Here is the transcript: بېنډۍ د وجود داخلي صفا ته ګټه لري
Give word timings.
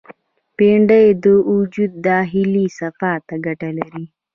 بېنډۍ 0.57 1.05
د 1.23 1.25
وجود 1.51 1.91
داخلي 2.07 2.65
صفا 2.79 3.11
ته 3.27 3.35
ګټه 3.45 3.69
لري 3.77 4.05